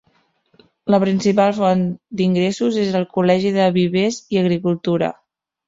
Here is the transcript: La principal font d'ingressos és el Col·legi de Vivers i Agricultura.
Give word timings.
La 0.93 0.99
principal 1.03 1.53
font 1.57 1.83
d'ingressos 2.21 2.81
és 2.85 2.97
el 3.03 3.07
Col·legi 3.19 3.55
de 3.61 3.71
Vivers 3.79 4.21
i 4.35 4.43
Agricultura. 4.45 5.15